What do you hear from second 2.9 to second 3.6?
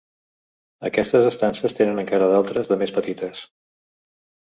petites.